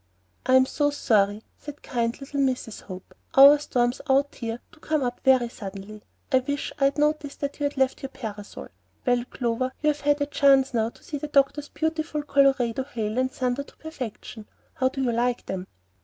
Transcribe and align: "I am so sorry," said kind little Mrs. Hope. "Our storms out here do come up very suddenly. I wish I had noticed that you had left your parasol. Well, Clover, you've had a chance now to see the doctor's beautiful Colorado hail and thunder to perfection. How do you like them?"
"I 0.47 0.55
am 0.55 0.65
so 0.65 0.89
sorry," 0.89 1.43
said 1.59 1.83
kind 1.83 2.19
little 2.19 2.39
Mrs. 2.39 2.81
Hope. 2.81 3.13
"Our 3.35 3.59
storms 3.59 4.01
out 4.09 4.33
here 4.33 4.59
do 4.71 4.79
come 4.79 5.03
up 5.03 5.19
very 5.23 5.47
suddenly. 5.47 6.01
I 6.31 6.39
wish 6.39 6.73
I 6.79 6.85
had 6.85 6.97
noticed 6.97 7.39
that 7.41 7.59
you 7.59 7.65
had 7.65 7.77
left 7.77 8.01
your 8.01 8.09
parasol. 8.09 8.69
Well, 9.05 9.25
Clover, 9.29 9.73
you've 9.83 10.01
had 10.01 10.19
a 10.19 10.25
chance 10.25 10.73
now 10.73 10.89
to 10.89 11.03
see 11.03 11.17
the 11.19 11.27
doctor's 11.27 11.69
beautiful 11.69 12.23
Colorado 12.23 12.83
hail 12.83 13.19
and 13.19 13.31
thunder 13.31 13.61
to 13.61 13.77
perfection. 13.77 14.47
How 14.73 14.89
do 14.89 15.03
you 15.03 15.11
like 15.11 15.45
them?" 15.45 15.67